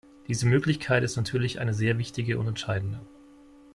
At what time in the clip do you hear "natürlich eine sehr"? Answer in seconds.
1.15-1.99